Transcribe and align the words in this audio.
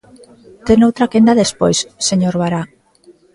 Ten 0.67 0.79
outra 0.87 1.11
quenda 1.11 1.39
despois, 1.41 1.77
señor 2.09 2.35
Bará. 2.41 2.61